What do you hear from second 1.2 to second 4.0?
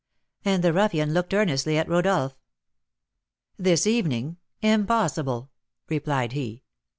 earnestly at Rodolph. "This